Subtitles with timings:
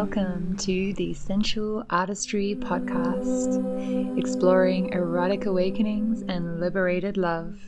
[0.00, 7.60] welcome to the Sensual Artistry Podcast, exploring erotic awakenings and liberated love.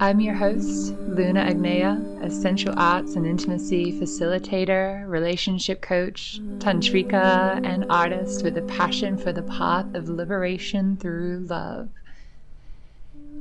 [0.00, 7.84] I'm your host, Luna Agneya, a sensual arts and intimacy facilitator, relationship coach, tantrika, and
[7.90, 11.90] artist with a passion for the path of liberation through love.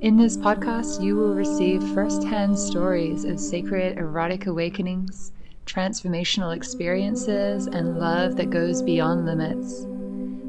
[0.02, 5.32] In this podcast, you will receive firsthand stories of sacred erotic awakenings
[5.68, 9.86] transformational experiences, and love that goes beyond limits.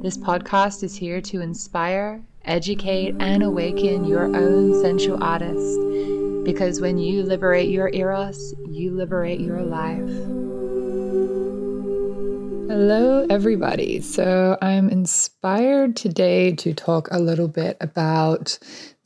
[0.00, 5.78] This podcast is here to inspire, educate, and awaken your own sensual artist.
[6.44, 10.08] Because when you liberate your eros, you liberate your life.
[12.70, 14.00] Hello, everybody.
[14.00, 18.58] So, I'm inspired today to talk a little bit about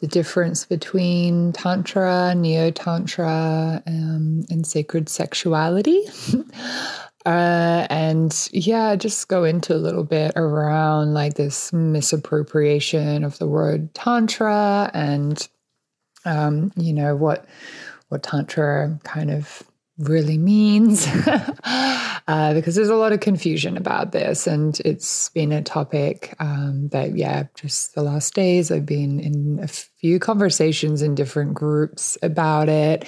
[0.02, 6.02] the difference between Tantra, Neo Tantra, um, and sacred sexuality.
[7.24, 13.46] uh, and yeah, just go into a little bit around like this misappropriation of the
[13.46, 15.48] word Tantra and,
[16.24, 17.46] um, you know, what
[18.08, 19.62] what Tantra kind of
[20.02, 25.62] really means uh, because there's a lot of confusion about this and it's been a
[25.62, 31.14] topic um, that yeah just the last days i've been in a few conversations in
[31.14, 33.04] different groups about it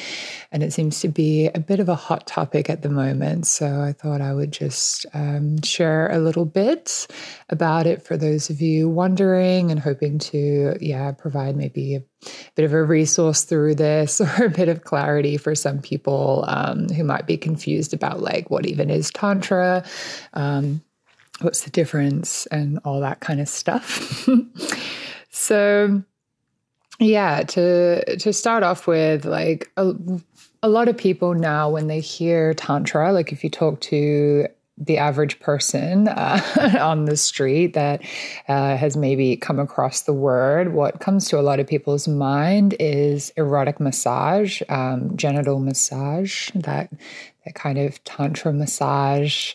[0.53, 3.47] and it seems to be a bit of a hot topic at the moment.
[3.47, 7.09] So i thought i would just um, share a little bit
[7.49, 12.03] about it for those of you wondering and hoping to yeah provide maybe a
[12.55, 16.89] bit of a resource through this or a bit of clarity for some people um,
[16.89, 19.85] who might be confused about like what even is tantra
[20.35, 20.83] um,
[21.41, 24.29] what's the difference and all that kind of stuff.
[25.35, 26.03] So
[27.01, 29.93] yeah to to start off with like a,
[30.63, 34.99] a lot of people now when they hear tantra like if you talk to the
[34.99, 38.03] average person uh, on the street that
[38.49, 42.75] uh, has maybe come across the word, what comes to a lot of people's mind
[42.81, 46.51] is erotic massage, um, genital massage.
[46.55, 46.91] That
[47.45, 49.55] that kind of tantra massage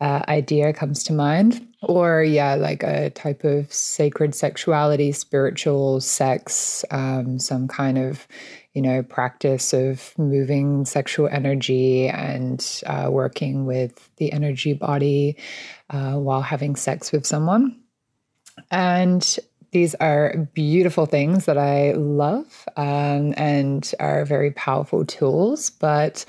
[0.00, 6.84] uh, idea comes to mind, or yeah, like a type of sacred sexuality, spiritual sex,
[6.90, 8.26] um, some kind of
[8.76, 15.38] you know, practice of moving sexual energy and uh, working with the energy body
[15.88, 17.74] uh, while having sex with someone.
[18.70, 19.38] And
[19.70, 26.26] these are beautiful things that I love um, and are very powerful tools, but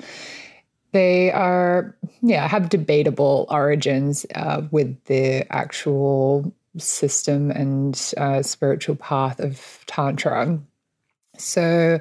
[0.92, 9.38] they are, yeah, have debatable origins uh, with the actual system and uh, spiritual path
[9.38, 10.58] of Tantra.
[11.36, 12.00] So,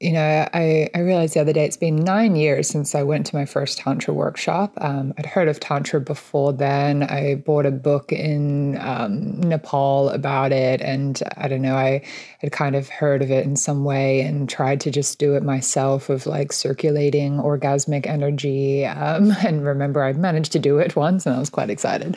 [0.00, 3.26] you know, I, I realized the other day it's been nine years since I went
[3.26, 4.72] to my first Tantra workshop.
[4.78, 7.02] Um, I'd heard of Tantra before then.
[7.02, 10.80] I bought a book in um, Nepal about it.
[10.80, 12.02] And I don't know, I
[12.38, 15.42] had kind of heard of it in some way and tried to just do it
[15.42, 18.86] myself of like circulating orgasmic energy.
[18.86, 22.16] Um, and remember, I managed to do it once and I was quite excited.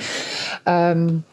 [0.65, 1.25] Um,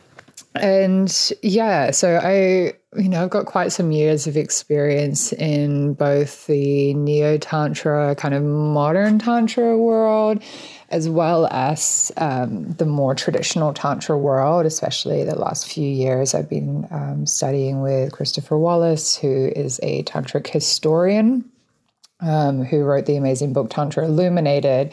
[0.55, 6.47] and yeah, so I, you know, I've got quite some years of experience in both
[6.47, 10.43] the neo tantra, kind of modern tantra world,
[10.89, 14.67] as well as um, the more traditional tantra world.
[14.67, 20.03] Especially the last few years, I've been um, studying with Christopher Wallis, who is a
[20.03, 21.49] tantric historian,
[22.19, 24.93] um, who wrote the amazing book Tantra Illuminated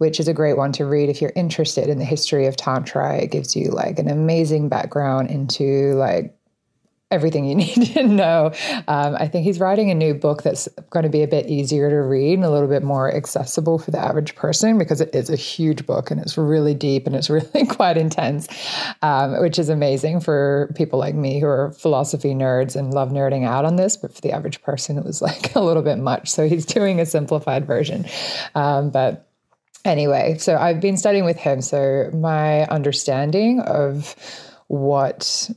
[0.00, 3.18] which is a great one to read if you're interested in the history of Tantra.
[3.18, 6.34] It gives you like an amazing background into like
[7.10, 8.50] everything you need to know.
[8.88, 11.90] Um, I think he's writing a new book that's going to be a bit easier
[11.90, 15.28] to read and a little bit more accessible for the average person because it is
[15.28, 18.48] a huge book and it's really deep and it's really quite intense,
[19.02, 23.46] um, which is amazing for people like me who are philosophy nerds and love nerding
[23.46, 23.98] out on this.
[23.98, 26.30] But for the average person, it was like a little bit much.
[26.30, 28.06] So he's doing a simplified version.
[28.54, 29.29] Um, but
[29.84, 31.60] anyway, so I've been studying with him.
[31.60, 34.14] So my understanding of
[34.68, 35.50] what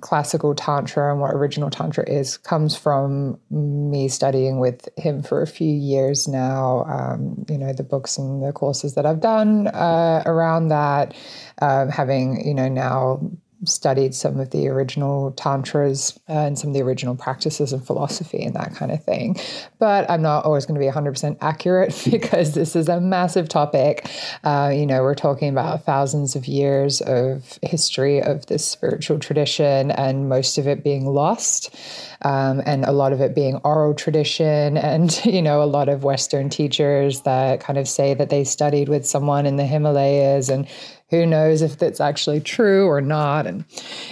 [0.00, 5.46] classical tantra and what original tantra is comes from me studying with him for a
[5.46, 10.22] few years now um, you know the books and the courses that i've done uh,
[10.26, 11.14] around that
[11.62, 13.18] um, having you know now
[13.66, 18.54] studied some of the original tantras and some of the original practices and philosophy and
[18.54, 19.36] that kind of thing.
[19.78, 24.08] But I'm not always going to be 100% accurate because this is a massive topic.
[24.44, 29.90] Uh, you know, we're talking about thousands of years of history of this spiritual tradition
[29.90, 31.74] and most of it being lost
[32.22, 36.04] um, and a lot of it being oral tradition and, you know, a lot of
[36.04, 40.66] Western teachers that kind of say that they studied with someone in the Himalayas and
[41.10, 43.46] who knows if that's actually true or not?
[43.46, 43.64] And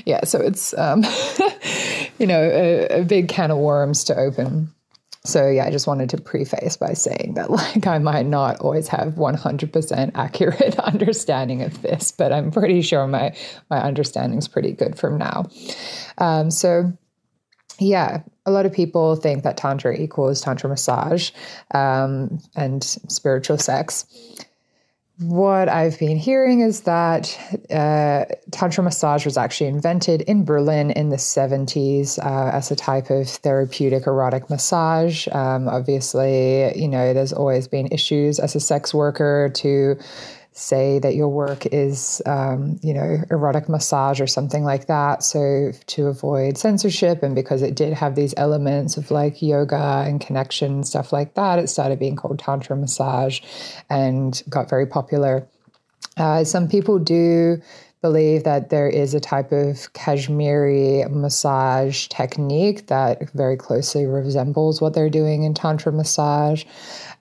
[0.04, 1.02] yeah, so it's, um,
[2.18, 4.72] you know, a, a big can of worms to open.
[5.26, 8.88] So yeah, I just wanted to preface by saying that like I might not always
[8.88, 13.34] have 100% accurate understanding of this, but I'm pretty sure my
[13.70, 15.46] my understanding is pretty good from now.
[16.18, 16.92] Um, so
[17.80, 21.30] yeah, a lot of people think that tantra equals tantra massage
[21.72, 24.04] um, and spiritual sex
[25.18, 27.38] what I've been hearing is that
[27.70, 33.10] uh, Tantra massage was actually invented in Berlin in the 70s uh, as a type
[33.10, 35.28] of therapeutic erotic massage.
[35.28, 39.96] Um, obviously, you know, there's always been issues as a sex worker to
[40.56, 45.24] say that your work is, um, you know, erotic massage or something like that.
[45.24, 50.20] So to avoid censorship and because it did have these elements of like yoga and
[50.20, 53.40] connection stuff like that, it started being called tantra massage
[53.90, 55.46] and got very popular.
[56.16, 57.60] Uh, some people do
[58.04, 64.92] believe that there is a type of Kashmiri massage technique that very closely resembles what
[64.92, 66.66] they're doing in Tantra massage.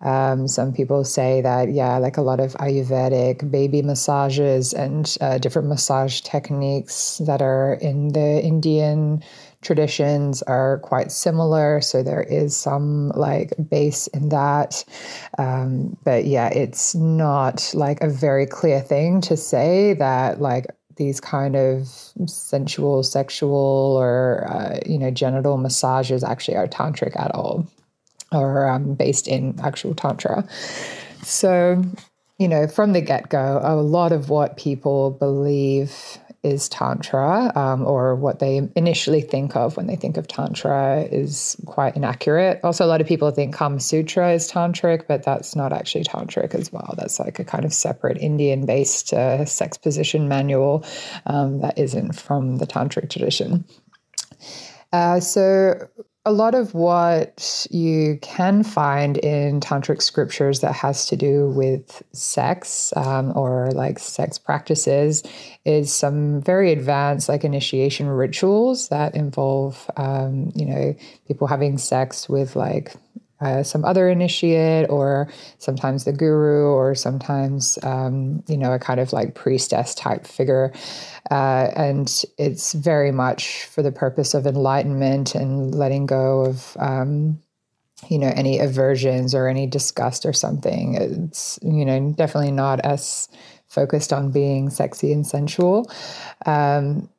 [0.01, 5.37] Um, some people say that, yeah, like a lot of Ayurvedic baby massages and uh,
[5.37, 9.23] different massage techniques that are in the Indian
[9.63, 11.81] traditions are quite similar.
[11.81, 14.83] So there is some like base in that.
[15.37, 21.19] Um, but yeah, it's not like a very clear thing to say that like these
[21.19, 21.87] kind of
[22.27, 27.67] sensual, sexual, or uh, you know, genital massages actually are tantric at all
[28.33, 30.47] or um, based in actual Tantra.
[31.21, 31.83] So,
[32.37, 37.85] you know, from the get go, a lot of what people believe is Tantra, um,
[37.85, 42.59] or what they initially think of when they think of Tantra, is quite inaccurate.
[42.63, 46.53] Also, a lot of people think Kama Sutra is Tantric, but that's not actually Tantric
[46.53, 46.95] as well.
[46.97, 50.85] That's like a kind of separate Indian based uh, sex position manual
[51.25, 53.63] um, that isn't from the Tantric tradition.
[54.91, 55.87] Uh, so,
[56.25, 62.01] a lot of what you can find in tantric scriptures that has to do with
[62.13, 65.21] sex um, or like sex practices
[65.65, 70.95] is some very advanced like initiation rituals that involve um, you know
[71.27, 72.93] people having sex with like
[73.43, 78.99] uh, some other initiate, or sometimes the guru, or sometimes, um, you know, a kind
[78.99, 80.71] of like priestess type figure.
[81.29, 87.39] Uh, and it's very much for the purpose of enlightenment and letting go of, um,
[88.09, 90.95] you know, any aversions or any disgust or something.
[90.95, 93.29] It's, you know, definitely not as
[93.67, 95.91] focused on being sexy and sensual.
[96.45, 97.09] Um,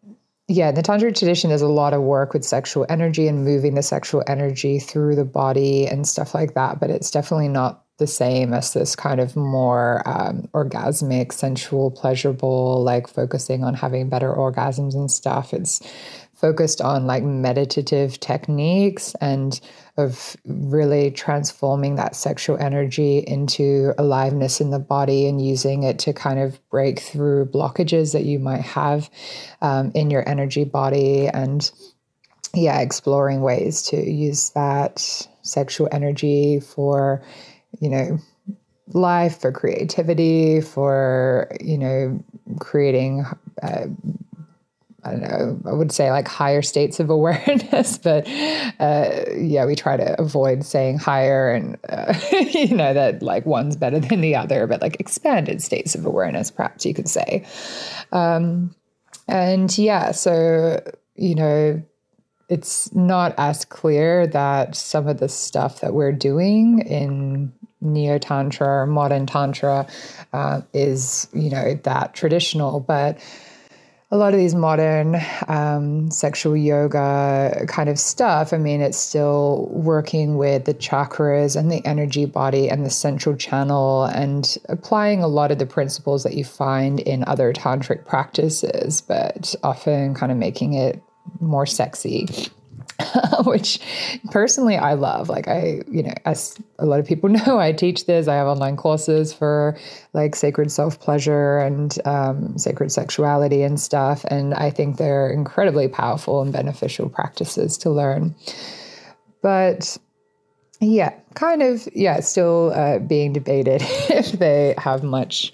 [0.46, 3.82] yeah, the Tantric tradition is a lot of work with sexual energy and moving the
[3.82, 6.80] sexual energy through the body and stuff like that.
[6.80, 12.82] But it's definitely not the same as this kind of more um, orgasmic, sensual, pleasurable,
[12.82, 15.54] like focusing on having better orgasms and stuff.
[15.54, 15.80] It's
[16.44, 19.62] focused on like meditative techniques and
[19.96, 26.12] of really transforming that sexual energy into aliveness in the body and using it to
[26.12, 29.08] kind of break through blockages that you might have
[29.62, 31.70] um, in your energy body and
[32.52, 34.98] yeah exploring ways to use that
[35.40, 37.24] sexual energy for
[37.80, 38.18] you know
[38.88, 42.22] life for creativity for you know
[42.60, 43.24] creating
[43.62, 43.86] uh,
[45.04, 48.26] I know, I would say like higher states of awareness, but
[48.80, 53.76] uh, yeah, we try to avoid saying higher and, uh, you know, that like one's
[53.76, 57.44] better than the other, but like expanded states of awareness, perhaps you could say.
[58.12, 58.74] Um,
[59.28, 60.82] and yeah, so,
[61.16, 61.82] you know,
[62.48, 68.66] it's not as clear that some of the stuff that we're doing in neo tantra
[68.82, 69.86] or modern tantra
[70.32, 73.18] uh, is, you know, that traditional, but
[74.10, 75.16] a lot of these modern
[75.48, 81.70] um, sexual yoga kind of stuff, I mean, it's still working with the chakras and
[81.72, 86.34] the energy body and the central channel and applying a lot of the principles that
[86.34, 91.02] you find in other tantric practices, but often kind of making it
[91.40, 92.28] more sexy
[93.44, 93.80] which
[94.30, 95.28] personally I love.
[95.28, 98.28] Like I, you know, as a lot of people know, I teach this.
[98.28, 99.76] I have online courses for
[100.12, 105.88] like sacred self pleasure and um, sacred sexuality and stuff, and I think they're incredibly
[105.88, 108.34] powerful and beneficial practices to learn.
[109.42, 109.98] But
[110.80, 115.52] yeah, kind of, yeah, still uh, being debated if they have much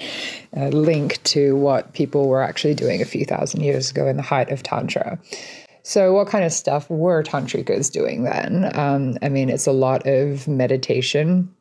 [0.57, 4.23] uh, link to what people were actually doing a few thousand years ago in the
[4.23, 5.19] height of Tantra.
[5.83, 8.71] So, what kind of stuff were tantrikas doing then?
[8.79, 11.55] Um, I mean, it's a lot of meditation.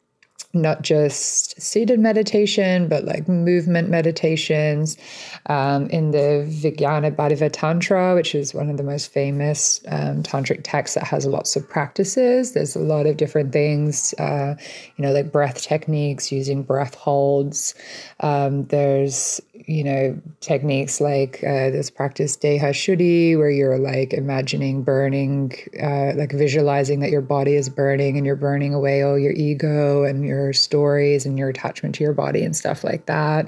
[0.53, 4.97] not just seated meditation, but like movement meditations.
[5.45, 10.61] Um, in the Vijnana Bhairava Tantra, which is one of the most famous um, tantric
[10.63, 14.55] texts that has lots of practices, there's a lot of different things, uh,
[14.97, 17.75] you know, like breath techniques, using breath holds.
[18.21, 24.81] Um, there's, you know, techniques like uh, this practice Deha Shuddhi, where you're like imagining
[24.81, 29.33] burning, uh, like visualizing that your body is burning and you're burning away all your
[29.33, 33.47] ego and your stories and your attachment to your body and stuff like that.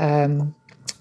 [0.00, 0.52] Um,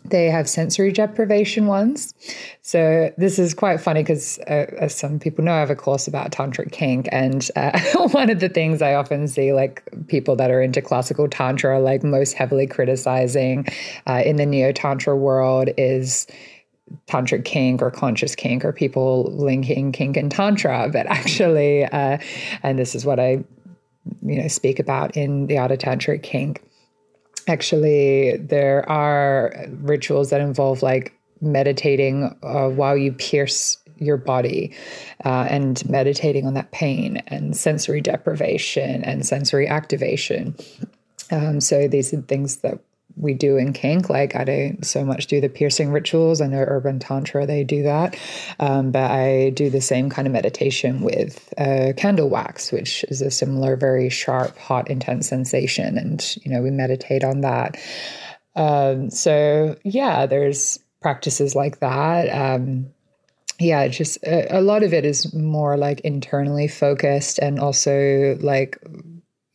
[0.10, 2.14] they have sensory deprivation ones.
[2.62, 6.08] So this is quite funny because, uh, as some people know, I have a course
[6.08, 7.80] about tantric kink, and uh,
[8.12, 11.80] one of the things I often see, like people that are into classical tantra, are
[11.80, 13.68] like most heavily criticizing
[14.08, 16.28] uh, in the neo tantra world, is
[17.08, 22.16] tantric kink or conscious kink or people linking kink and tantra but actually uh,
[22.62, 23.44] and this is what i
[24.22, 26.62] you know speak about in the Art of Tantric Kink.
[27.48, 34.75] Actually, there are rituals that involve like meditating uh, while you pierce your body
[35.24, 40.56] uh, and meditating on that pain and sensory deprivation and sensory activation.
[41.32, 42.80] Um, so these are things that
[43.18, 44.10] we do in kink.
[44.10, 46.42] Like I don't so much do the piercing rituals.
[46.42, 48.18] I know urban tantra they do that,
[48.60, 53.22] um, but I do the same kind of meditation with uh, candle wax, which is
[53.22, 57.78] a similar, very sharp, hot, intense sensation, and you know we meditate on that.
[58.56, 62.30] Um, so yeah, there's practices like that.
[62.30, 62.88] Um,
[63.60, 68.78] yeah, just a, a lot of it is more like internally focused and also like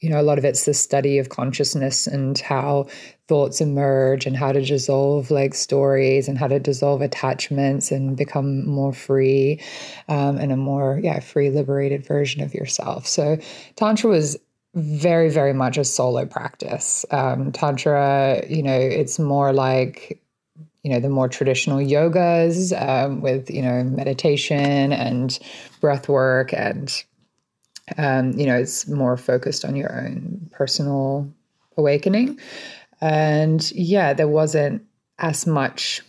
[0.00, 2.86] you know, a lot of it's the study of consciousness and how
[3.30, 8.66] thoughts emerge and how to dissolve like stories and how to dissolve attachments and become
[8.66, 9.62] more free
[10.08, 13.06] um, and a more, yeah, free, liberated version of yourself.
[13.06, 13.38] So,
[13.76, 14.36] Tantra was
[14.74, 17.06] very, very much a solo practice.
[17.12, 20.20] Um, Tantra, you know, it's more like,
[20.82, 25.38] you know, the more traditional yogas um, with, you know, meditation and
[25.80, 27.04] breath work and
[27.96, 31.32] um, you know, it's more focused on your own personal
[31.76, 32.38] awakening.
[33.00, 34.82] And yeah, there wasn't
[35.18, 36.02] as much,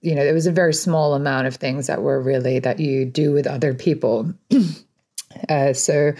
[0.00, 3.04] you know, there was a very small amount of things that were really that you
[3.04, 4.32] do with other people.
[5.48, 6.12] uh, so,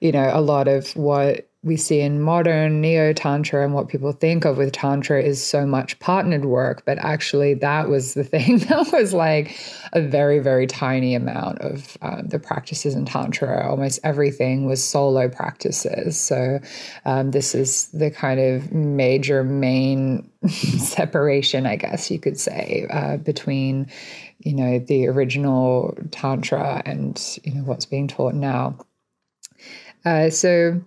[0.00, 4.12] you know, a lot of what we see in modern neo tantra and what people
[4.12, 8.58] think of with tantra is so much partnered work but actually that was the thing
[8.58, 9.58] that was like
[9.92, 13.68] a very very tiny amount of um, the practices in tantra.
[13.68, 16.20] Almost everything was solo practices.
[16.20, 16.60] So
[17.04, 23.16] um, this is the kind of major main separation i guess you could say uh,
[23.16, 23.90] between
[24.40, 28.76] you know the original tantra and you know what's being taught now.
[30.04, 30.82] Uh, so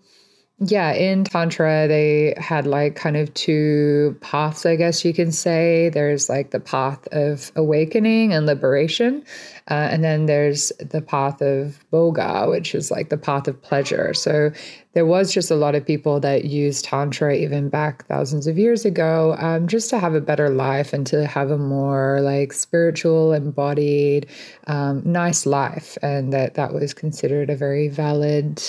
[0.59, 5.89] yeah, in Tantra, they had like kind of two paths, I guess you can say.
[5.89, 9.23] There's like the path of awakening and liberation.
[9.69, 14.15] Uh, and then there's the path of Bhoga, which is like the path of pleasure.
[14.15, 14.51] So
[14.93, 18.83] there was just a lot of people that used Tantra even back thousands of years
[18.83, 23.31] ago um, just to have a better life and to have a more like spiritual,
[23.31, 24.25] embodied,
[24.65, 25.99] um, nice life.
[26.01, 28.59] And that that was considered a very valid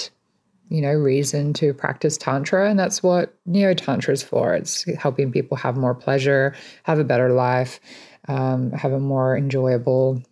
[0.68, 2.68] you know, reason to practice Tantra.
[2.68, 4.54] And that's what Neo Tantra is for.
[4.54, 7.80] It's helping people have more pleasure, have a better life,
[8.28, 10.22] um, have a more enjoyable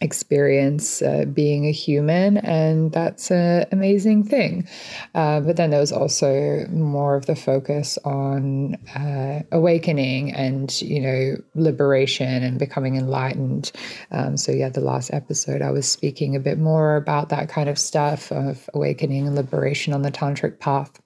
[0.00, 4.68] experience uh, being a human, and that's an amazing thing.
[5.14, 11.00] Uh, but then there was also more of the focus on uh, awakening and you
[11.00, 13.72] know liberation and becoming enlightened.
[14.10, 17.68] Um, so yeah, the last episode I was speaking a bit more about that kind
[17.68, 21.00] of stuff of awakening and liberation on the tantric path.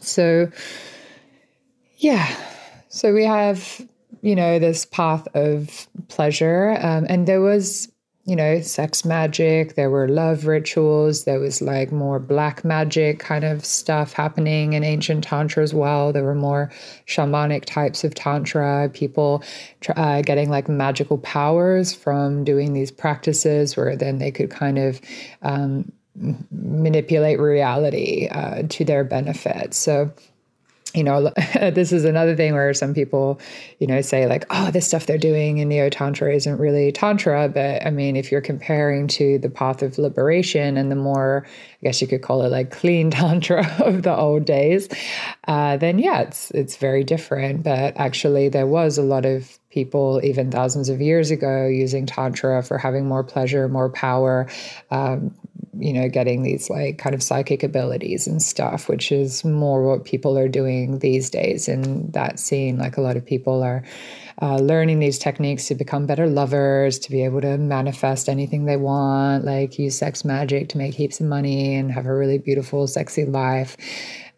[0.00, 0.50] So
[1.96, 2.34] yeah,
[2.88, 3.80] so we have
[4.26, 6.76] you know, this path of pleasure.
[6.80, 7.92] Um, and there was,
[8.24, 13.44] you know, sex magic, there were love rituals, there was like more black magic kind
[13.44, 16.12] of stuff happening in ancient Tantra as well.
[16.12, 16.72] There were more
[17.06, 19.44] shamanic types of Tantra, people
[19.94, 25.00] uh, getting like magical powers from doing these practices where then they could kind of,
[25.42, 25.92] um,
[26.50, 29.72] manipulate reality uh, to their benefit.
[29.72, 30.10] So
[30.94, 33.40] you know, this is another thing where some people,
[33.78, 37.48] you know, say like, oh, this stuff they're doing in Neo Tantra isn't really Tantra.
[37.48, 41.86] But I mean, if you're comparing to the path of liberation and the more, I
[41.86, 44.88] guess you could call it like clean Tantra of the old days,
[45.46, 47.62] uh, then yeah, it's it's very different.
[47.62, 52.62] But actually, there was a lot of people even thousands of years ago using tantra
[52.62, 54.48] for having more pleasure more power
[54.90, 55.34] um,
[55.78, 60.04] you know, getting these like kind of psychic abilities and stuff, which is more what
[60.04, 62.78] people are doing these days in that scene.
[62.78, 63.84] Like a lot of people are
[64.40, 68.76] uh, learning these techniques to become better lovers, to be able to manifest anything they
[68.76, 72.86] want, like use sex magic to make heaps of money and have a really beautiful,
[72.86, 73.76] sexy life.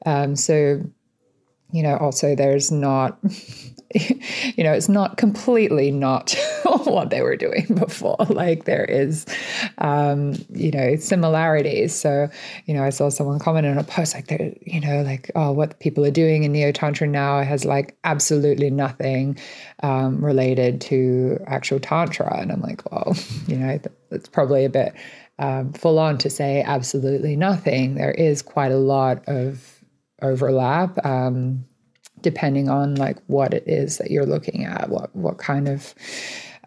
[0.06, 0.82] Um, so,
[1.72, 3.18] you know, also there's not
[3.94, 6.36] you know, it's not completely not
[6.84, 8.16] what they were doing before.
[8.28, 9.26] Like there is,
[9.78, 11.94] um, you know, similarities.
[11.94, 12.28] So,
[12.66, 14.30] you know, I saw someone comment on a post like,
[14.62, 18.70] you know, like, oh, what people are doing in Neo Tantra now has like absolutely
[18.70, 19.38] nothing
[19.82, 22.38] um, related to actual Tantra.
[22.38, 23.78] And I'm like, well, you know,
[24.10, 24.94] it's probably a bit
[25.38, 27.94] um, full on to say absolutely nothing.
[27.94, 29.82] There is quite a lot of
[30.20, 31.04] overlap.
[31.04, 31.64] Um,
[32.20, 35.94] depending on like what it is that you're looking at, what what kind of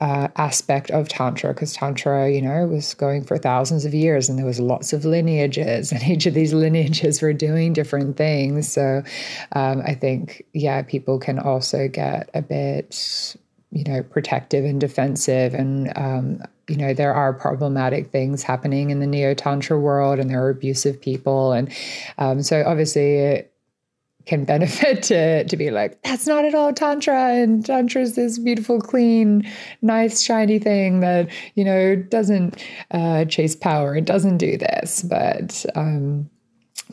[0.02, 4.38] uh, aspect of tantra because tantra you know was going for thousands of years and
[4.38, 8.72] there was lots of lineages and each of these lineages were doing different things.
[8.72, 9.04] So
[9.54, 13.36] um, i think yeah people can also get a bit
[13.72, 19.00] you know protective and defensive and um, you know there are problematic things happening in
[19.00, 21.72] the neo tantra world and there are abusive people and
[22.18, 23.44] um, so obviously
[24.26, 28.40] can benefit to to be like that's not at all tantra and tantra is this
[28.40, 29.50] beautiful clean
[29.82, 32.62] nice shiny thing that you know doesn't
[32.92, 33.96] uh, chase power.
[33.96, 35.04] It doesn't do this.
[35.04, 36.30] But um,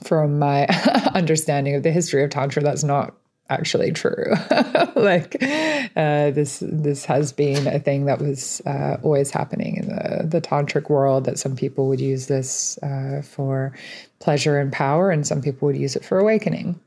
[0.03, 0.67] from my
[1.15, 3.15] understanding of the history of tantra that's not
[3.51, 4.35] actually true.
[4.97, 10.27] Like uh, this this has been a thing that was uh, always happening in the
[10.27, 13.73] the tantric world that some people would use this uh, for
[14.19, 16.81] pleasure and power and some people would use it for awakening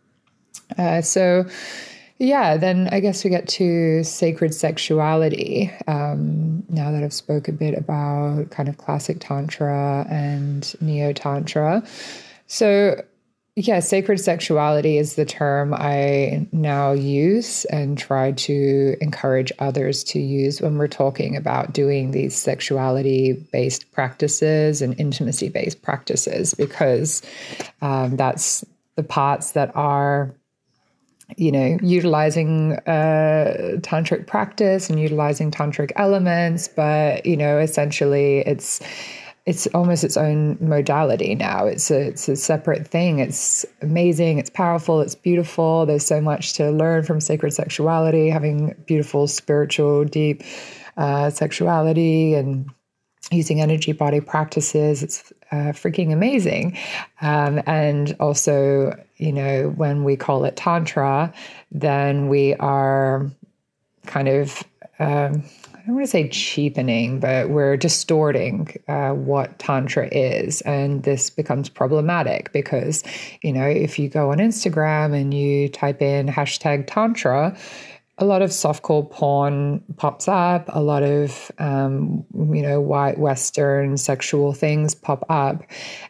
[0.77, 1.45] uh, so,
[2.17, 5.71] yeah, then I guess we get to sacred sexuality.
[5.87, 11.83] Um, now that I've spoke a bit about kind of classic tantra and neo tantra,
[12.47, 13.01] so
[13.57, 20.19] yeah, sacred sexuality is the term I now use and try to encourage others to
[20.19, 27.21] use when we're talking about doing these sexuality based practices and intimacy based practices, because
[27.81, 28.63] um, that's
[28.95, 30.33] the parts that are
[31.37, 38.79] you know, utilizing uh, tantric practice and utilizing tantric elements, but you know, essentially, it's
[39.45, 41.65] it's almost its own modality now.
[41.65, 43.19] It's a it's a separate thing.
[43.19, 44.37] It's amazing.
[44.37, 45.01] It's powerful.
[45.01, 45.85] It's beautiful.
[45.85, 50.43] There's so much to learn from sacred sexuality, having beautiful, spiritual, deep
[50.97, 52.69] uh, sexuality, and
[53.31, 55.01] using energy body practices.
[55.01, 56.77] It's uh, freaking amazing.
[57.21, 61.33] Um, and also, you know, when we call it Tantra,
[61.71, 63.29] then we are
[64.05, 64.63] kind of,
[64.99, 70.61] um, I don't want to say cheapening, but we're distorting uh, what Tantra is.
[70.61, 73.03] And this becomes problematic because,
[73.41, 77.57] you know, if you go on Instagram and you type in hashtag Tantra,
[78.21, 83.97] a lot of softcore porn pops up, a lot of, um, you know, white Western
[83.97, 85.63] sexual things pop up.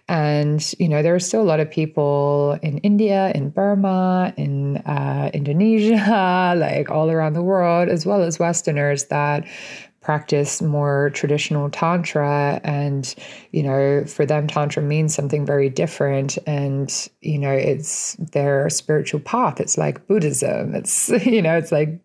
[0.10, 4.78] And, you know, there are still a lot of people in India, in Burma, in
[4.78, 9.46] uh, Indonesia, like all around the world, as well as Westerners that
[10.02, 13.14] practice more traditional tantra and
[13.52, 19.20] you know for them tantra means something very different and you know it's their spiritual
[19.20, 19.60] path.
[19.62, 20.74] It's like buddhism.
[20.74, 22.00] It's you know it's like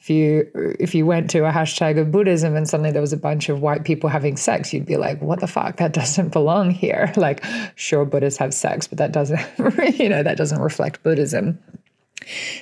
[0.00, 3.16] if you if you went to a hashtag of buddhism and suddenly there was a
[3.16, 5.76] bunch of white people having sex you'd be like what the fuck?
[5.76, 7.12] That doesn't belong here.
[7.26, 9.40] Like sure buddhists have sex but that doesn't
[9.98, 11.58] you know that doesn't reflect buddhism.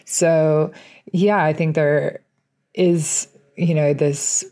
[0.04, 0.72] So
[1.12, 2.20] yeah i think there
[2.74, 4.44] is you know this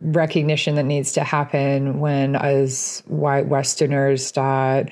[0.00, 4.90] recognition that needs to happen when as white westerners start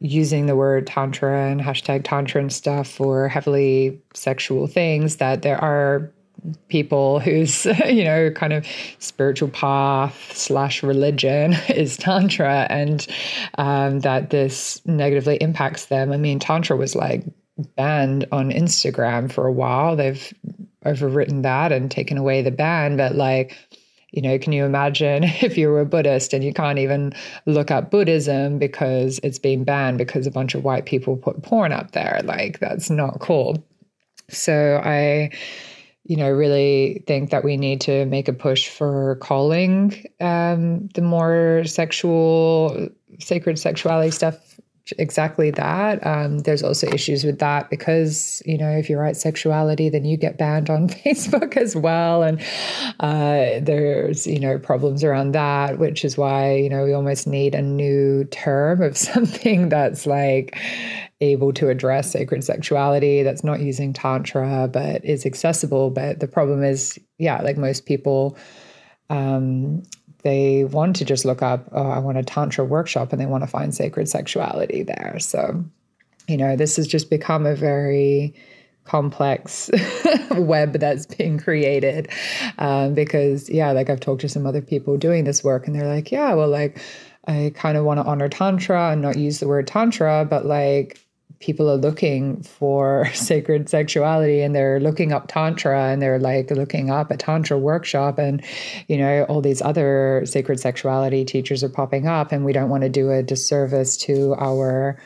[0.00, 5.58] using the word tantra and hashtag tantra and stuff for heavily sexual things that there
[5.62, 6.10] are
[6.68, 8.66] people whose you know kind of
[8.98, 13.06] spiritual path slash religion is tantra and
[13.58, 16.12] um, that this negatively impacts them.
[16.12, 17.24] I mean tantra was like
[17.74, 19.96] banned on instagram for a while.
[19.96, 20.32] They've
[20.86, 22.96] overwritten that and taken away the ban.
[22.96, 23.56] But like,
[24.10, 27.12] you know, can you imagine if you were a Buddhist and you can't even
[27.46, 31.72] look up Buddhism because it's being banned because a bunch of white people put porn
[31.72, 32.20] up there?
[32.24, 33.62] Like, that's not cool.
[34.28, 35.30] So I,
[36.04, 41.02] you know, really think that we need to make a push for calling um, the
[41.02, 42.88] more sexual,
[43.20, 44.55] sacred sexuality stuff
[44.98, 46.06] exactly that.
[46.06, 50.16] Um, there's also issues with that because, you know, if you write sexuality, then you
[50.16, 52.22] get banned on Facebook as well.
[52.22, 52.40] And
[53.00, 57.54] uh, there's, you know, problems around that, which is why, you know, we almost need
[57.54, 60.56] a new term of something that's like,
[61.22, 66.62] able to address sacred sexuality that's not using tantra but is accessible but the problem
[66.62, 68.36] is yeah like most people
[69.08, 69.82] um,
[70.26, 73.44] they want to just look up, oh, I want a Tantra workshop and they want
[73.44, 75.18] to find sacred sexuality there.
[75.20, 75.64] So,
[76.26, 78.34] you know, this has just become a very
[78.82, 79.70] complex
[80.32, 82.08] web that's being created.
[82.58, 85.86] Um, because, yeah, like I've talked to some other people doing this work and they're
[85.86, 86.80] like, yeah, well, like,
[87.28, 91.05] I kind of want to honor Tantra and not use the word Tantra, but like,
[91.40, 96.90] people are looking for sacred sexuality and they're looking up tantra and they're like looking
[96.90, 98.42] up a tantra workshop and
[98.88, 102.82] you know all these other sacred sexuality teachers are popping up and we don't want
[102.82, 104.98] to do a disservice to our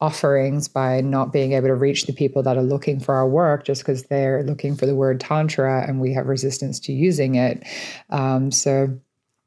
[0.00, 3.64] offerings by not being able to reach the people that are looking for our work
[3.64, 7.62] just because they're looking for the word tantra and we have resistance to using it.
[8.10, 8.98] Um, so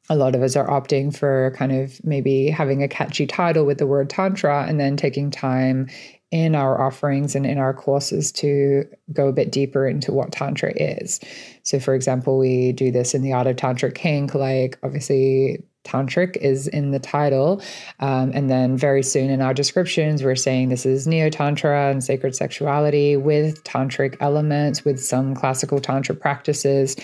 [0.10, 3.78] a lot of us are opting for kind of maybe having a catchy title with
[3.78, 5.90] the word tantra and then taking time
[6.32, 10.74] in our offerings and in our courses to go a bit deeper into what Tantra
[10.76, 11.20] is.
[11.64, 16.38] So, for example, we do this in the Art of Tantric Kink, like obviously tantric
[16.38, 17.62] is in the title.
[18.00, 22.04] Um, and then very soon in our descriptions, we're saying this is neo tantra and
[22.04, 26.96] sacred sexuality with tantric elements, with some classical tantra practices.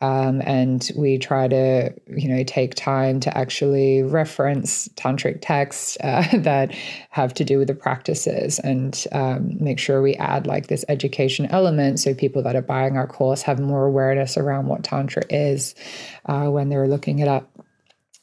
[0.00, 6.26] Um, and we try to, you know, take time to actually reference tantric texts uh,
[6.38, 6.74] that
[7.10, 11.46] have to do with the practices and um, make sure we add like this education
[11.46, 15.74] element so people that are buying our course have more awareness around what tantra is
[16.26, 17.49] uh, when they're looking it up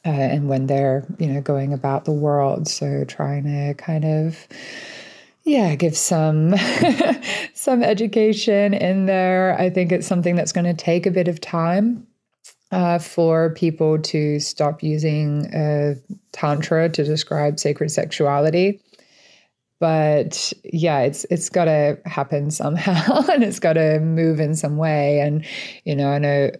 [0.07, 2.67] uh, and when they're you know going about the world.
[2.67, 4.47] So trying to kind of
[5.43, 6.55] yeah give some
[7.53, 9.59] some education in there.
[9.59, 12.07] I think it's something that's going to take a bit of time
[12.71, 15.95] uh, for people to stop using uh,
[16.31, 18.81] tantra to describe sacred sexuality.
[19.79, 24.77] But yeah it's it's got to happen somehow and it's got to move in some
[24.77, 25.19] way.
[25.19, 25.45] And
[25.83, 26.51] you know i know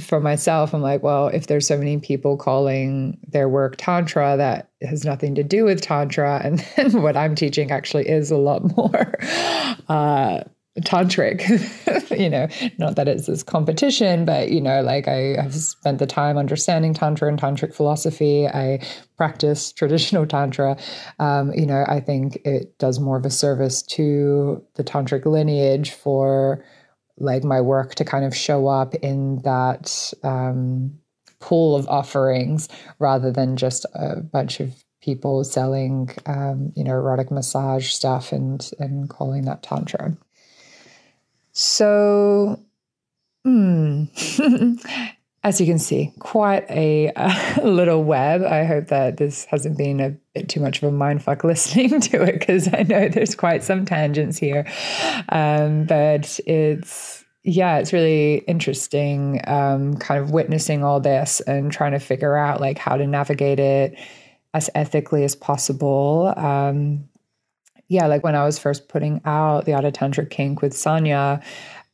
[0.00, 4.70] for myself, I'm like, well, if there's so many people calling their work Tantra that
[4.82, 8.76] has nothing to do with Tantra, and then what I'm teaching actually is a lot
[8.76, 9.14] more
[9.88, 10.40] uh,
[10.80, 11.40] tantric,
[12.18, 16.06] you know, not that it's this competition, but, you know, like I have spent the
[16.06, 18.46] time understanding Tantra and Tantric philosophy.
[18.46, 18.80] I
[19.16, 20.76] practice traditional Tantra.
[21.18, 25.92] Um, you know, I think it does more of a service to the Tantric lineage
[25.92, 26.62] for
[27.18, 30.98] like my work to kind of show up in that um,
[31.40, 37.30] pool of offerings rather than just a bunch of people selling um, you know erotic
[37.30, 40.16] massage stuff and and calling that tantra.
[41.52, 42.60] So
[43.44, 44.04] hmm
[45.46, 48.42] as you can see, quite a, a, little web.
[48.42, 52.22] I hope that this hasn't been a bit too much of a mindfuck listening to
[52.24, 54.66] it because I know there's quite some tangents here.
[55.28, 61.92] Um, but it's, yeah, it's really interesting um, kind of witnessing all this and trying
[61.92, 63.96] to figure out like how to navigate it
[64.52, 66.34] as ethically as possible.
[66.36, 67.08] Um,
[67.86, 71.40] yeah, like when I was first putting out the Art of Tantric Kink with Sanya,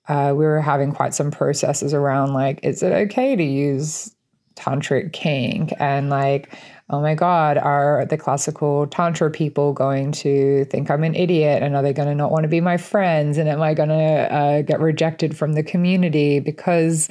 [0.09, 4.15] uh, we were having quite some processes around like, is it okay to use
[4.57, 5.73] tantric kink?
[5.79, 6.55] And like,
[6.91, 11.62] oh my God, are the classical tantra people going to think I'm an idiot?
[11.62, 13.38] And are they going to not want to be my friends?
[13.38, 17.09] And am I going to uh, get rejected from the community because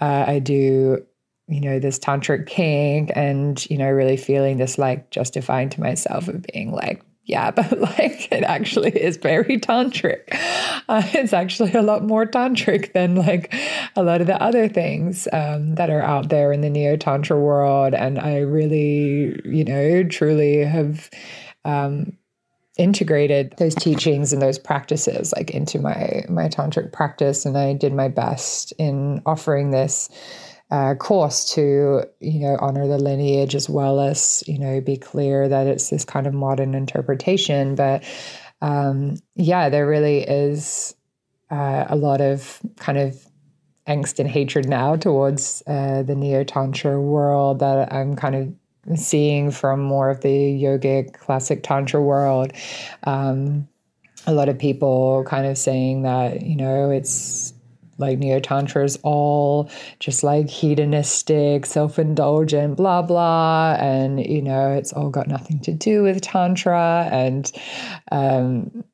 [0.00, 1.04] uh, I do
[1.50, 6.28] you know this tantric kink and you know really feeling this like justifying to myself
[6.28, 10.22] of being like yeah, but like it actually is very tantric.
[10.88, 13.54] Uh, it's actually a lot more tantric than like
[13.96, 17.38] a lot of the other things um, that are out there in the neo tantra
[17.38, 17.94] world.
[17.94, 21.10] And I really, you know, truly have
[21.64, 22.16] um,
[22.76, 27.44] integrated those teachings and those practices like into my my tantric practice.
[27.44, 30.08] And I did my best in offering this
[30.70, 35.48] uh, course to you know honor the lineage as well as you know be clear
[35.48, 37.74] that it's this kind of modern interpretation.
[37.74, 38.04] But
[38.62, 40.94] um, yeah there really is
[41.50, 43.26] uh, a lot of kind of
[43.86, 48.54] angst and hatred now towards uh, the neo tantra world that i'm kind of
[48.96, 52.52] seeing from more of the yogic classic tantra world.
[53.04, 53.68] Um,
[54.26, 57.49] a lot of people kind of saying that you know it's
[58.00, 63.76] like neo tantra is all just like hedonistic self-indulgent blah blah.
[63.78, 67.08] And you know it's all got nothing to do with tantra.
[67.10, 67.50] And
[68.10, 68.84] um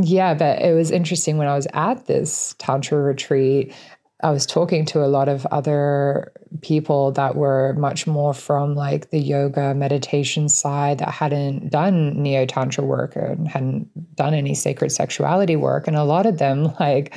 [0.00, 3.74] yeah but it was interesting when i was at this tantra retreat
[4.20, 9.10] I was talking to a lot of other people that were much more from like
[9.10, 14.90] the yoga meditation side that hadn't done neo tantra work and hadn't done any sacred
[14.90, 15.86] sexuality work.
[15.86, 17.14] And a lot of them like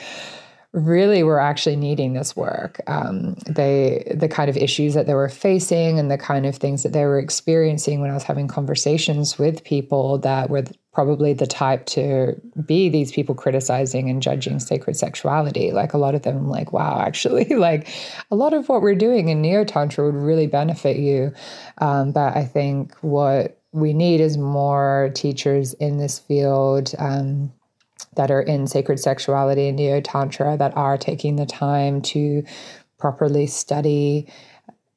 [0.73, 2.79] really were actually needing this work.
[2.87, 6.83] Um, they the kind of issues that they were facing and the kind of things
[6.83, 11.47] that they were experiencing when I was having conversations with people that were probably the
[11.47, 15.71] type to be these people criticizing and judging sacred sexuality.
[15.71, 17.87] Like a lot of them, like, wow, actually, like
[18.29, 21.33] a lot of what we're doing in neo tantra would really benefit you.
[21.79, 26.93] Um, but I think what we need is more teachers in this field.
[26.97, 27.53] Um,
[28.15, 32.43] that are in sacred sexuality and neo tantra that are taking the time to
[32.97, 34.27] properly study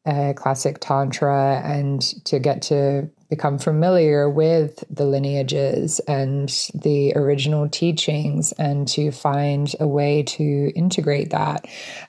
[0.07, 7.69] uh, classic tantra and to get to become familiar with the lineages and the original
[7.69, 11.67] teachings and to find a way to integrate that.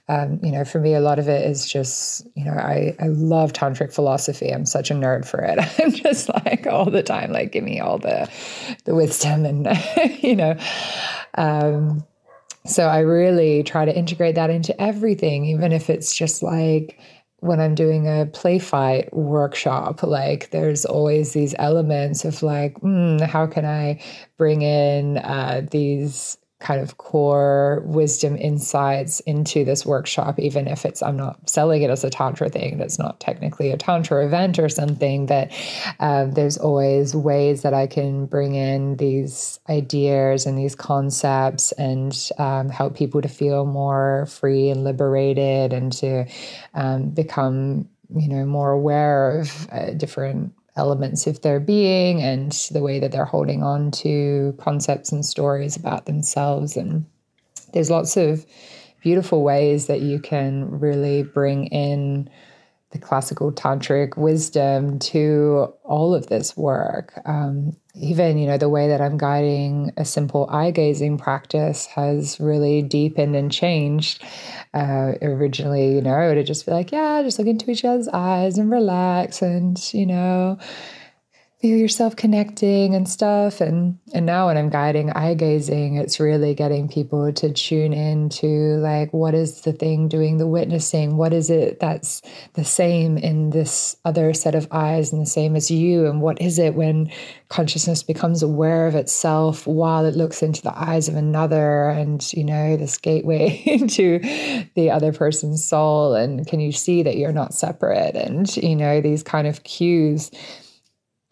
[0.08, 3.08] Um, you know, for me, a lot of it is just, you know, I, I
[3.08, 4.54] love tantric philosophy.
[4.54, 5.58] I'm such a nerd for it.
[5.80, 8.30] I'm just like all the time, like, give me all the,
[8.84, 9.67] the wisdom and,
[10.21, 10.58] you know,
[11.36, 12.06] um,
[12.65, 16.99] so I really try to integrate that into everything, even if it's just like,
[17.39, 23.21] when I'm doing a play fight workshop, like there's always these elements of like, mm,
[23.21, 24.02] how can I
[24.38, 31.04] bring in uh, these kind of core wisdom insights into this workshop, even if it's
[31.04, 32.80] I'm not selling it as a tantra thing.
[32.80, 35.51] That's not technically a tantra event or something, but
[35.99, 42.12] uh, there's always ways that I can bring in these ideas and these concepts and
[42.39, 46.25] um, help people to feel more free and liberated and to
[46.73, 52.82] um, become you know more aware of uh, different elements of their being and the
[52.82, 56.76] way that they're holding on to concepts and stories about themselves.
[56.76, 57.06] And
[57.74, 58.46] there's lots of
[59.02, 62.30] beautiful ways that you can really bring in
[62.96, 67.20] the classical tantric wisdom to all of this work.
[67.26, 72.40] Um, even, you know, the way that I'm guiding a simple eye gazing practice has
[72.40, 74.24] really deepened and changed.
[74.74, 78.08] Uh, originally, you know, I would just be like, yeah, just look into each other's
[78.08, 80.58] eyes and relax and, you know,
[81.65, 83.60] feel yourself connecting and stuff.
[83.60, 88.30] And and now when i'm guiding eye gazing it's really getting people to tune in
[88.30, 88.47] to
[88.78, 91.17] like what is the thing doing the witnessing?
[91.17, 92.21] What is it that's
[92.54, 96.06] the same in this other set of eyes and the same as you?
[96.06, 97.12] And what is it when
[97.49, 102.43] consciousness becomes aware of itself while it looks into the eyes of another and you
[102.43, 104.19] know this gateway into
[104.75, 106.13] the other person's soul?
[106.13, 108.15] And can you see that you're not separate?
[108.15, 110.30] And you know these kind of cues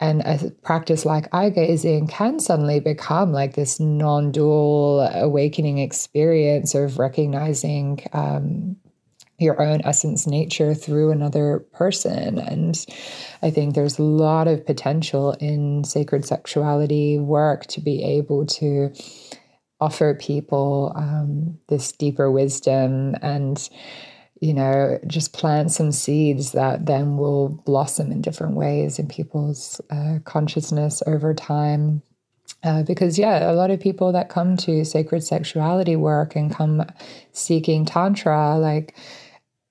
[0.00, 6.74] and a practice like eye gazing can suddenly become like this non dual awakening experience
[6.74, 8.76] of recognizing um,
[9.38, 12.38] your own essence nature through another person.
[12.38, 12.84] And
[13.42, 18.92] I think there's a lot of potential in sacred sexuality work to be able to
[19.80, 23.68] offer people um, this deeper wisdom and
[24.44, 29.80] you know, just plant some seeds that then will blossom in different ways in people's
[29.90, 32.02] uh, consciousness over time.
[32.62, 36.84] Uh, because, yeah, a lot of people that come to sacred sexuality work and come
[37.32, 38.94] seeking Tantra, like,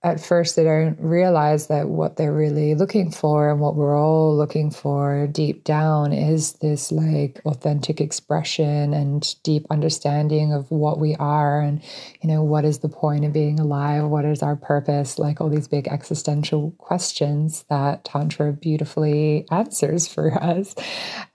[0.04, 4.36] at first they don't realize that what they're really looking for and what we're all
[4.36, 11.16] looking for deep down is this like authentic expression and deep understanding of what we
[11.16, 11.82] are and
[12.22, 14.04] you know what is the point of being alive?
[14.04, 15.18] What is our purpose?
[15.18, 20.76] Like all these big existential questions that tantra beautifully answers for us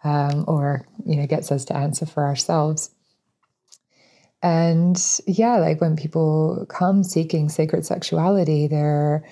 [0.04, 2.90] um, or you know gets us to answer for ourselves
[4.42, 9.24] and yeah, like when people come seeking sacred sexuality, they're,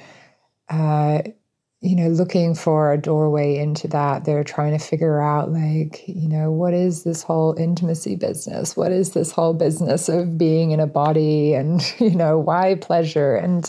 [0.69, 1.23] uh,
[1.81, 4.25] you know, looking for a doorway into that.
[4.25, 8.77] They're trying to figure out, like, you know, what is this whole intimacy business?
[8.77, 11.55] What is this whole business of being in a body?
[11.55, 13.37] And, you know, why pleasure?
[13.37, 13.69] And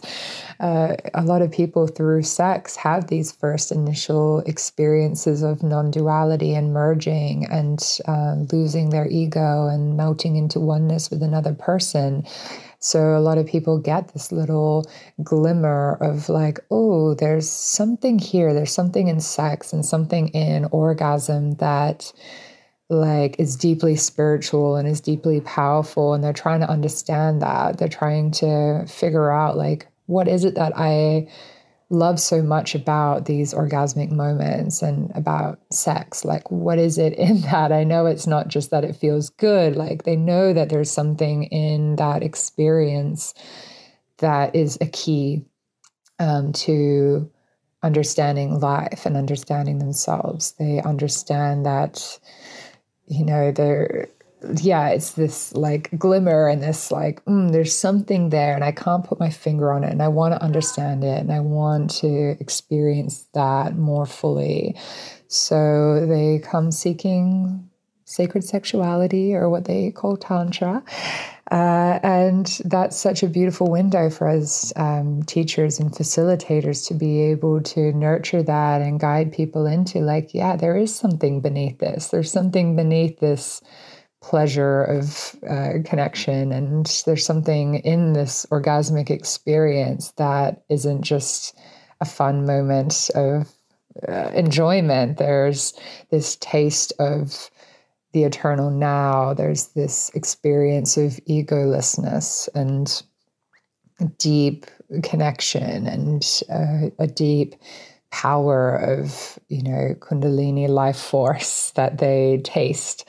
[0.59, 6.55] uh, a lot of people through sex have these first initial experiences of non duality
[6.55, 12.25] and merging and uh, losing their ego and melting into oneness with another person.
[12.79, 14.85] So a lot of people get this little
[15.23, 18.53] glimmer of like, oh, there's something here.
[18.53, 22.11] There's something in sex and something in orgasm that
[22.89, 27.89] like is deeply spiritual and is deeply powerful and they're trying to understand that they're
[27.89, 31.27] trying to figure out like what is it that i
[31.89, 36.25] love so much about these orgasmic moments and about sex?
[36.25, 37.71] Like what is it in that?
[37.71, 39.75] I know it's not just that it feels good.
[39.75, 43.33] Like they know that there's something in that experience
[44.17, 45.45] that is a key
[46.19, 47.29] um, to
[47.83, 50.53] understanding life and understanding themselves.
[50.59, 52.19] They understand that
[53.07, 54.09] you know, there,
[54.61, 59.03] yeah, it's this like glimmer and this like, mm, there's something there and I can't
[59.03, 62.37] put my finger on it and I want to understand it and I want to
[62.39, 64.75] experience that more fully.
[65.27, 67.67] So they come seeking
[68.05, 70.83] sacred sexuality or what they call Tantra.
[71.49, 77.21] Uh, and that's such a beautiful window for us um, teachers and facilitators to be
[77.21, 82.07] able to nurture that and guide people into like, yeah, there is something beneath this.
[82.07, 83.61] There's something beneath this
[84.27, 86.51] pleasure of uh, connection.
[86.51, 91.57] And there's something in this orgasmic experience that isn't just
[92.01, 93.47] a fun moment of
[94.07, 95.17] uh, enjoyment.
[95.17, 95.73] There's
[96.09, 97.49] this taste of
[98.11, 103.03] the eternal now, there's this experience of egolessness and
[104.17, 104.65] deep
[105.03, 107.55] connection and uh, a deep
[108.11, 113.07] power of you know kundalini life force that they taste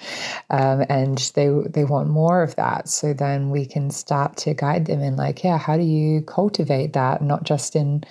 [0.50, 2.88] um, and they they want more of that.
[2.88, 6.92] So then we can start to guide them in like yeah how do you cultivate
[6.94, 8.04] that not just in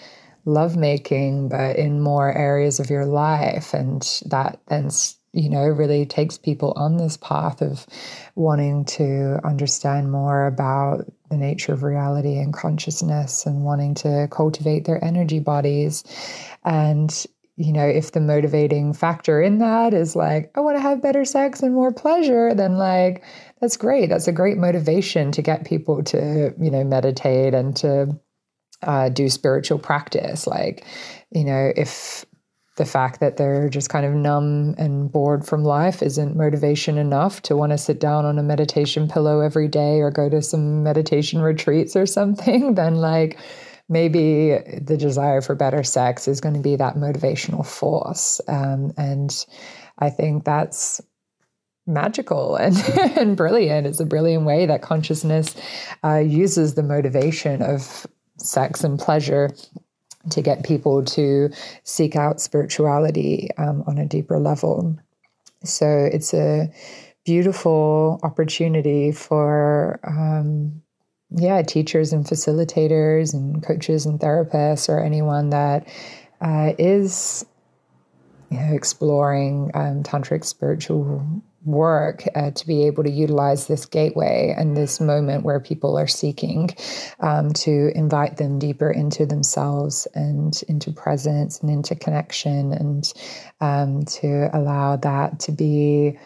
[0.45, 3.73] lovemaking but in more areas of your life?
[3.73, 4.89] And that then
[5.37, 7.85] you know, really takes people on this path of
[8.33, 14.85] wanting to understand more about the nature of reality and consciousness and wanting to cultivate
[14.85, 16.03] their energy bodies.
[16.65, 17.13] And,
[17.55, 21.23] you know, if the motivating factor in that is like, I want to have better
[21.23, 23.23] sex and more pleasure, then like,
[23.61, 24.09] that's great.
[24.09, 28.19] That's a great motivation to get people to, you know, meditate and to
[28.81, 30.47] uh, do spiritual practice.
[30.47, 30.83] Like,
[31.29, 32.25] you know, if
[32.77, 37.41] the fact that they're just kind of numb and bored from life isn't motivation enough
[37.41, 40.83] to want to sit down on a meditation pillow every day or go to some
[40.83, 43.39] meditation retreats or something, then like
[43.89, 48.39] maybe the desire for better sex is going to be that motivational force.
[48.47, 49.45] Um, and
[49.97, 51.01] I think that's
[51.87, 52.77] magical and,
[53.17, 53.87] and brilliant.
[53.87, 55.55] It's a brilliant way that consciousness
[56.03, 58.05] uh, uses the motivation of
[58.37, 59.49] sex and pleasure
[60.31, 61.49] to get people to
[61.83, 64.97] seek out spirituality um, on a deeper level.
[65.63, 66.71] So it's a
[67.25, 70.81] beautiful opportunity for, um,
[71.29, 75.87] yeah, teachers and facilitators and coaches and therapists or anyone that
[76.39, 77.45] uh, is
[78.49, 84.55] you know, exploring um, tantric spiritual work uh, to be able to utilize this gateway
[84.57, 86.69] and this moment where people are seeking
[87.19, 93.13] um, to invite them deeper into themselves and into presence and into connection and
[93.61, 96.17] um, to allow that to be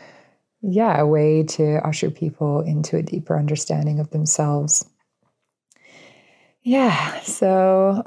[0.62, 4.86] yeah a way to usher people into a deeper understanding of themselves.
[6.64, 8.04] Yeah so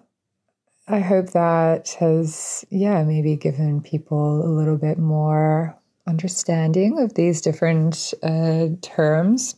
[0.86, 7.40] I hope that has, yeah, maybe given people a little bit more understanding of these
[7.40, 9.56] different uh, terms.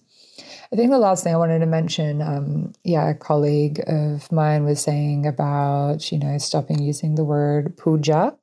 [0.72, 4.64] I think the last thing I wanted to mention, um, yeah, a colleague of mine
[4.64, 8.36] was saying about, you know, stopping using the word puja,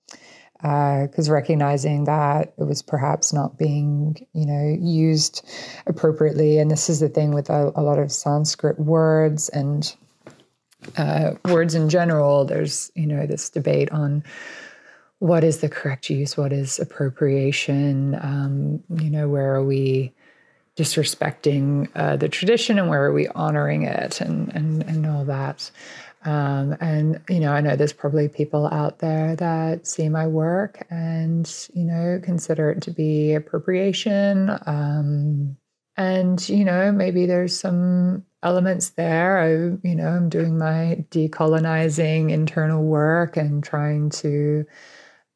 [0.55, 5.45] because uh, recognizing that it was perhaps not being, you know, used
[5.85, 6.59] appropriately.
[6.59, 9.93] And this is the thing with a, a lot of Sanskrit words and
[10.97, 12.45] uh, words in general.
[12.45, 14.23] There's, you know, this debate on
[15.23, 20.11] what is the correct use, what is appropriation, um, you know, where are we
[20.75, 25.71] disrespecting uh, the tradition and where are we honoring it and, and, and all that.
[26.25, 30.85] Um, and, you know, I know there's probably people out there that see my work
[30.89, 34.49] and, you know, consider it to be appropriation.
[34.65, 35.55] Um,
[35.95, 39.37] and, you know, maybe there's some elements there.
[39.37, 44.65] I, you know, I'm doing my decolonizing internal work and trying to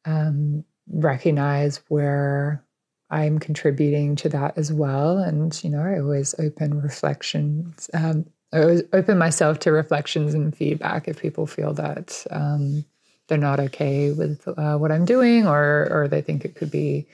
[0.08, 2.64] um, recognize where
[3.10, 5.18] I'm contributing to that as well.
[5.18, 7.88] And, you know, I always open reflections.
[7.94, 12.84] Um, I always open myself to reflections and feedback if people feel that um,
[13.26, 17.06] they're not okay with uh, what I'm doing or, or they think it could be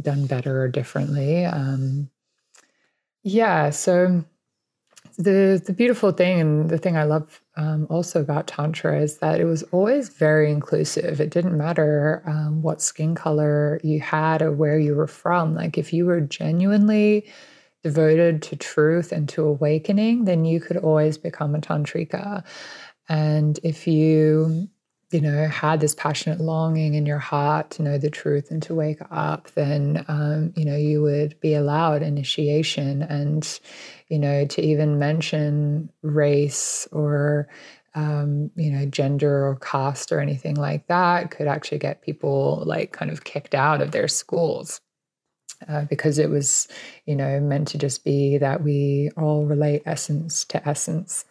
[0.00, 1.44] done better or differently.
[1.44, 2.10] Um,
[3.22, 3.70] yeah.
[3.70, 4.24] So
[5.18, 9.40] the the beautiful thing and the thing I love um, also about tantra is that
[9.40, 11.20] it was always very inclusive.
[11.20, 15.54] It didn't matter um, what skin color you had or where you were from.
[15.54, 17.30] Like if you were genuinely
[17.82, 22.44] devoted to truth and to awakening, then you could always become a tantrika.
[23.08, 24.68] And if you
[25.10, 28.74] you know, had this passionate longing in your heart to know the truth and to
[28.74, 33.60] wake up, then, um, you know, you would be allowed initiation and,
[34.08, 37.48] you know, to even mention race or,
[37.96, 42.92] um, you know, gender or caste or anything like that could actually get people like
[42.92, 44.80] kind of kicked out of their schools.
[45.68, 46.68] Uh, because it was,
[47.04, 51.26] you know, meant to just be that we all relate essence to essence.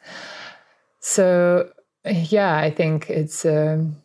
[0.99, 1.71] So
[2.05, 3.97] yeah, I think it's um,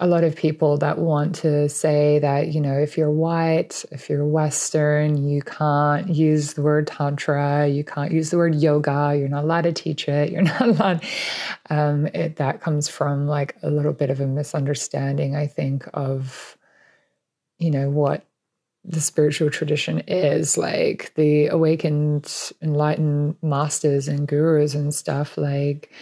[0.00, 4.08] a lot of people that want to say that, you know, if you're white, if
[4.08, 9.28] you're Western, you can't use the word Tantra, you can't use the word yoga, you're
[9.28, 11.04] not allowed to teach it, you're not allowed.
[11.70, 16.56] Um, it, that comes from like a little bit of a misunderstanding, I think, of,
[17.58, 18.24] you know, what
[18.84, 25.92] the spiritual tradition is like the awakened enlightened masters and gurus and stuff like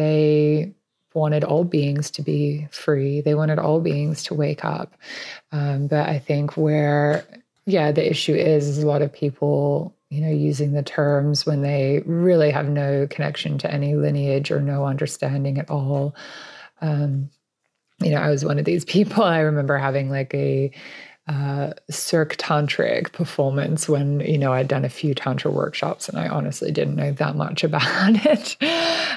[0.00, 0.72] they
[1.12, 3.20] wanted all beings to be free.
[3.20, 4.96] They wanted all beings to wake up.
[5.52, 7.24] Um, but I think where,
[7.66, 11.60] yeah, the issue is, is a lot of people, you know, using the terms when
[11.62, 16.14] they really have no connection to any lineage or no understanding at all.
[16.80, 17.28] Um,
[18.00, 19.22] you know, I was one of these people.
[19.22, 20.70] I remember having like a
[21.30, 26.26] uh, Cirque Tantric performance when, you know, I'd done a few Tantra workshops and I
[26.26, 28.56] honestly didn't know that much about it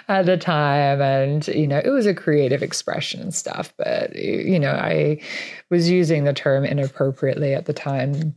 [0.07, 1.01] at the time.
[1.01, 5.22] And, you know, it was a creative expression and stuff, but, you know, I
[5.72, 8.36] was using the term inappropriately at the time.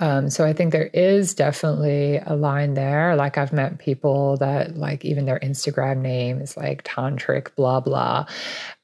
[0.00, 3.14] Um, so I think there is definitely a line there.
[3.14, 8.26] Like I've met people that like even their Instagram name is like tantric blah blah,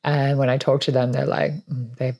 [0.05, 2.15] and when I talk to them, they're like mm, they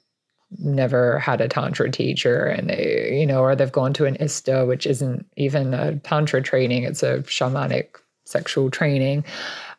[0.59, 4.67] never had a tantra teacher and they you know or they've gone to an ISTA
[4.67, 9.25] which isn't even a tantra training it's a shamanic sexual training.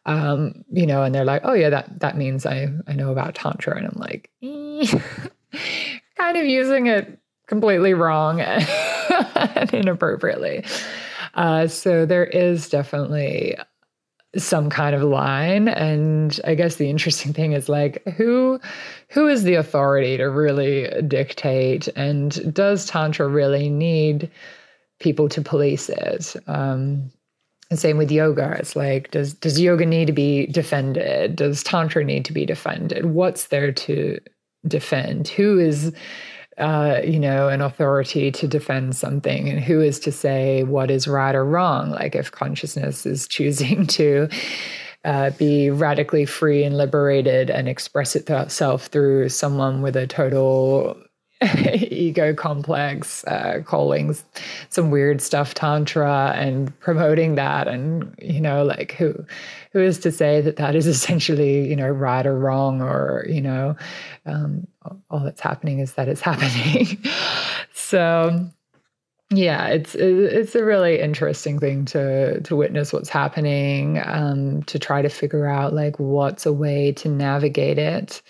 [0.06, 3.36] Um you know and they're like oh yeah that that means i i know about
[3.36, 3.78] tantra.
[3.78, 4.30] And i'm like
[6.18, 10.66] kind of using it completely wrong and inappropriately.
[11.36, 13.58] Uh so there is definitely
[14.36, 15.68] some kind of line.
[15.68, 18.60] And i guess the interesting thing is like who
[19.10, 21.88] who is the authority to really dictate?
[21.96, 24.32] And does tantra really need
[25.00, 26.36] people to police it?
[26.48, 27.12] Um
[27.70, 28.56] and same with yoga.
[28.60, 31.36] It's like does does yoga need to be defended?
[31.36, 33.06] Does tantra need to be defended?
[33.06, 34.20] What's there to
[34.68, 35.28] defend?
[35.28, 35.94] Who is
[36.58, 41.08] uh, you know, an authority to defend something, and who is to say what is
[41.08, 41.90] right or wrong?
[41.92, 44.30] Like if consciousness is choosing to
[45.06, 50.96] uh, be radically free and liberated and express itself through someone with a total
[51.74, 54.16] ego complex, uh, calling
[54.70, 59.14] some weird stuff tantra and promoting that, and you know, like who
[59.72, 63.42] who is to say that that is essentially you know right or wrong, or you
[63.42, 63.76] know,
[64.26, 64.68] um,
[65.10, 66.98] all that's happening is that it's happening.
[67.74, 68.50] so
[69.32, 75.02] yeah it's it's a really interesting thing to to witness what's happening um, to try
[75.02, 78.22] to figure out like what's a way to navigate it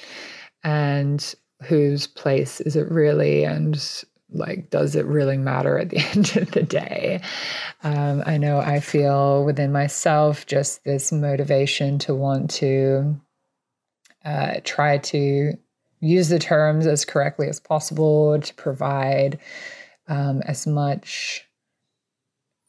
[0.63, 6.37] and whose place is it really and like does it really matter at the end
[6.37, 7.21] of the day
[7.83, 13.15] um, i know i feel within myself just this motivation to want to
[14.25, 15.57] uh, try to
[16.03, 19.39] use the terms as correctly as possible to provide
[20.07, 21.47] um, as much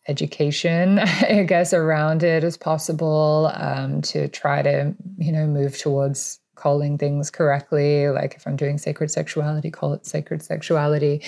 [0.07, 6.41] education i guess around it as possible um, to try to you know move towards
[6.55, 8.09] calling things correctly.
[8.09, 11.22] Like if I'm doing sacred sexuality, call it sacred sexuality.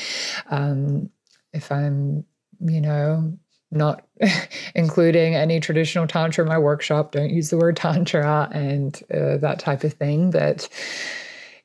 [0.50, 1.10] Um,
[1.52, 2.24] if I'm,
[2.60, 3.36] you know,
[3.70, 4.06] not
[4.74, 9.58] including any traditional tantra in my workshop, don't use the word tantra and uh, that
[9.58, 10.30] type of thing.
[10.30, 10.68] But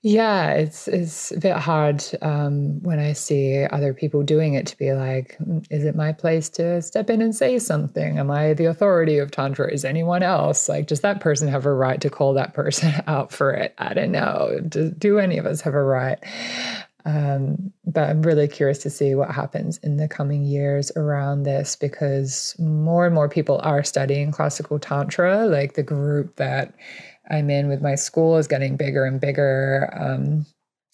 [0.04, 4.78] yeah, it's it's a bit hard um, when I see other people doing it to
[4.78, 8.18] be like, mm, is it my place to step in and say something?
[8.18, 9.72] Am I the authority of tantra?
[9.72, 10.88] Is anyone else like?
[10.88, 13.76] Does that person have a right to call that person out for it?
[13.78, 14.60] I don't know.
[14.68, 16.18] Do, do any of us have a right?
[17.06, 21.76] Um, but I'm really curious to see what happens in the coming years around this
[21.76, 25.48] because more and more people are studying classical tantra.
[25.48, 26.74] Like the group that
[27.32, 29.90] I'm in with my school is getting bigger and bigger.
[29.98, 30.46] Um,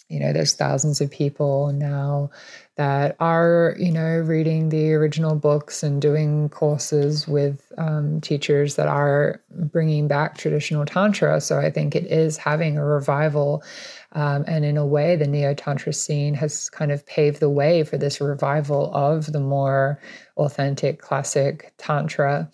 [0.10, 2.30] you know, there's thousands of people now
[2.78, 8.88] that are, you know, reading the original books and doing courses with um, teachers that
[8.88, 11.42] are bringing back traditional Tantra.
[11.42, 13.64] So I think it is having a revival.
[14.14, 17.84] Um, and in a way, the Neo Tantra scene has kind of paved the way
[17.84, 20.00] for this revival of the more
[20.38, 22.50] authentic classic Tantra.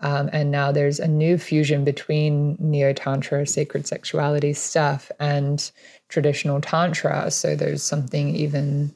[0.00, 5.70] Um, and now there's a new fusion between Neo Tantra, sacred sexuality stuff, and
[6.08, 7.30] traditional Tantra.
[7.30, 8.92] So there's something even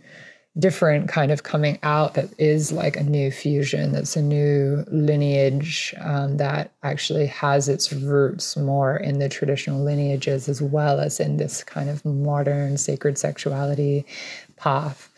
[0.58, 5.94] different kind of coming out that is like a new fusion, that's a new lineage
[6.00, 11.38] um, that actually has its roots more in the traditional lineages as well as in
[11.38, 14.04] this kind of modern sacred sexuality
[14.56, 15.08] path.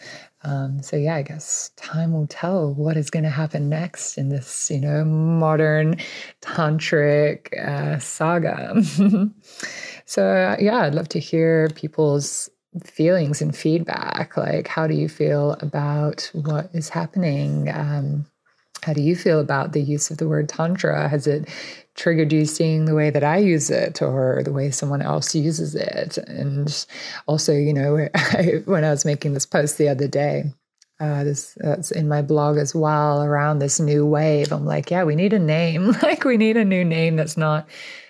[0.44, 4.28] Um, so yeah, I guess time will tell what is going to happen next in
[4.28, 5.96] this, you know, modern
[6.42, 8.82] tantric uh, saga.
[10.04, 12.50] so yeah, I'd love to hear people's
[12.84, 14.36] feelings and feedback.
[14.36, 17.70] Like, how do you feel about what is happening?
[17.72, 18.26] Um,
[18.82, 21.08] how do you feel about the use of the word tantra?
[21.08, 21.48] Has it
[21.94, 25.74] triggered you seeing the way that I use it or the way someone else uses
[25.74, 26.18] it?
[26.18, 26.86] And
[27.26, 30.52] also, you know, I, when I was making this post the other day,
[31.00, 34.52] uh, this that's in my blog as well around this new wave.
[34.52, 35.90] I'm like, yeah, we need a name.
[36.02, 37.68] like, we need a new name that's not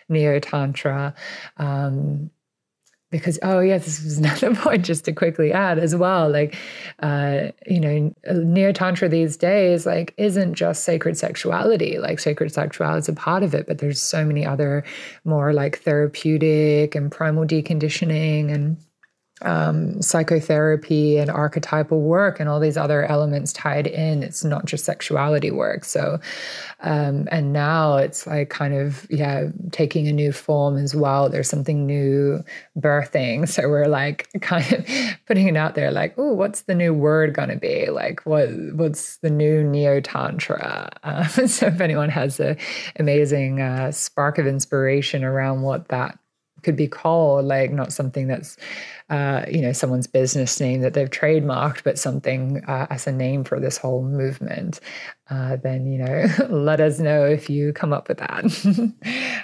[0.09, 1.15] neo tantra.
[1.57, 2.31] Um,
[3.11, 6.57] because oh yeah this was another point just to quickly add as well like
[7.01, 12.99] uh you know neo tantra these days like isn't just sacred sexuality like sacred sexuality
[12.99, 14.85] is a part of it but there's so many other
[15.25, 18.77] more like therapeutic and primal deconditioning and
[19.43, 24.23] um, psychotherapy and archetypal work and all these other elements tied in.
[24.23, 25.85] It's not just sexuality work.
[25.85, 26.21] So,
[26.81, 31.29] um, and now it's like kind of, yeah, taking a new form as well.
[31.29, 32.45] There's something new
[32.79, 33.49] birthing.
[33.55, 34.87] So we're like kind of
[35.27, 37.89] putting it out there like, oh, what's the new word going to be?
[37.89, 40.91] Like, what what's the new neo tantra?
[41.05, 42.57] Uh, so if anyone has an
[42.97, 46.19] amazing uh, spark of inspiration around what that
[46.65, 48.57] could be called like not something that's
[49.11, 53.45] uh, you know someone's business name that they've trademarked but something uh, as a name
[53.45, 54.81] for this whole movement
[55.31, 58.45] uh, then you know let us know if you come up with that.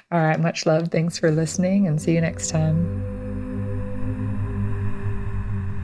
[0.13, 0.89] All right much love.
[0.89, 3.20] Thanks for listening and see you next time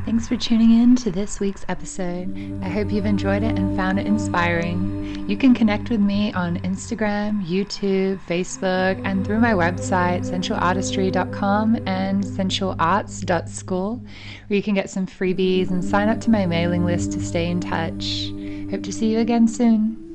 [0.06, 2.62] Thanks for tuning in to this week's episode.
[2.62, 5.28] I hope you've enjoyed it and found it inspiring.
[5.28, 12.22] You can connect with me on Instagram, YouTube, Facebook, and through my website, sensualartistry.com and
[12.22, 13.96] sensualarts.school,
[14.46, 17.50] where you can get some freebies and sign up to my mailing list to stay
[17.50, 18.30] in touch.
[18.70, 20.06] Hope to see you again soon.